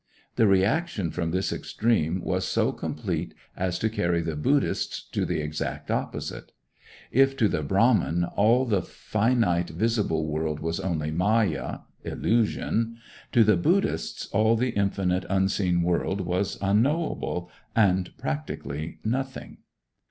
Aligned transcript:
The 0.35 0.47
reaction 0.47 1.11
from 1.11 1.29
this 1.29 1.53
extreme 1.53 2.21
was 2.23 2.43
so 2.47 2.71
complete 2.71 3.35
as 3.55 3.77
to 3.77 3.87
carry 3.87 4.23
the 4.23 4.35
Buddhists 4.35 5.03
to 5.09 5.25
the 5.27 5.41
exact 5.41 5.91
opposite. 5.91 6.53
If 7.11 7.37
to 7.37 7.47
the 7.47 7.61
Brahman 7.61 8.23
all 8.23 8.65
the 8.65 8.81
finite 8.81 9.69
visible 9.69 10.25
world 10.25 10.59
was 10.59 10.79
only 10.79 11.11
maya 11.11 11.81
illusion, 12.03 12.97
to 13.31 13.43
the 13.43 13.57
Buddhists 13.57 14.25
all 14.29 14.55
the 14.55 14.71
infinite 14.71 15.25
unseen 15.29 15.83
world 15.83 16.21
was 16.21 16.57
unknowable, 16.63 17.51
and 17.75 18.09
practically 18.17 18.97
nothing. 19.05 19.59